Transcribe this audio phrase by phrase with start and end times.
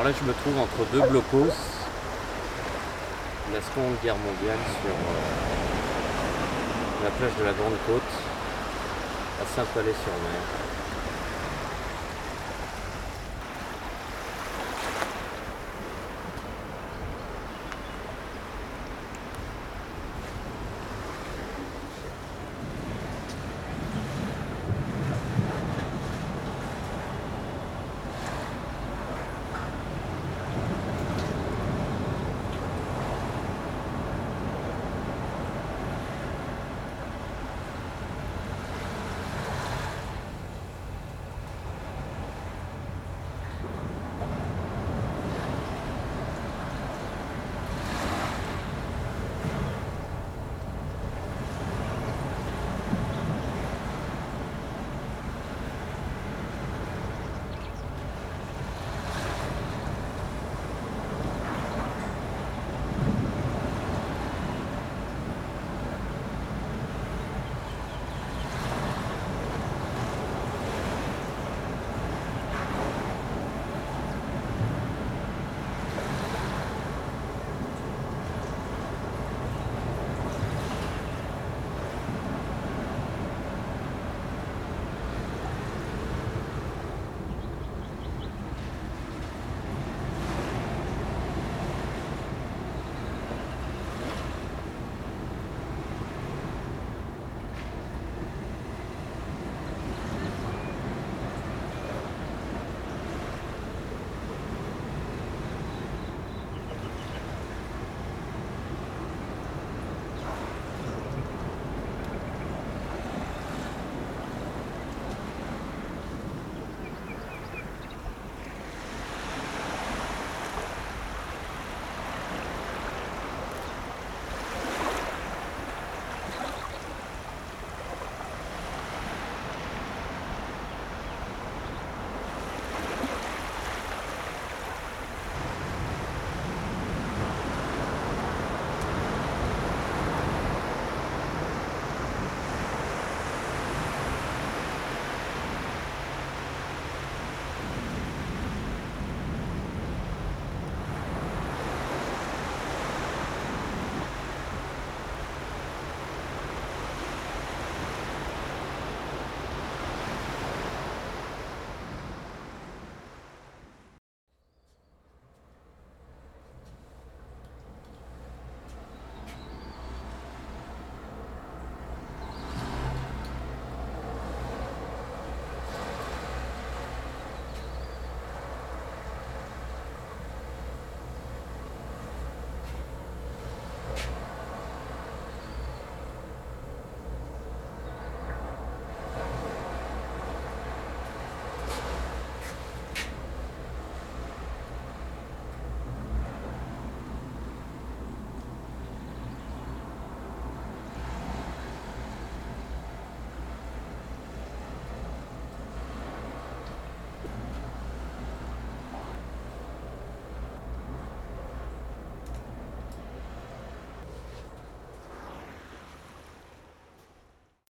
[0.00, 1.52] Alors là, je me trouve entre deux blocos.
[3.52, 5.20] La Seconde Guerre mondiale sur euh,
[7.04, 8.10] la plage de la Grande Côte,
[9.42, 10.40] à Saint-Palais-sur-Mer.